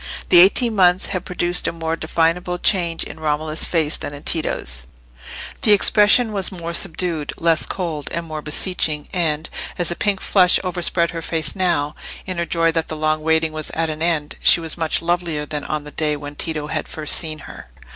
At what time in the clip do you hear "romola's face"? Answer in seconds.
3.19-3.97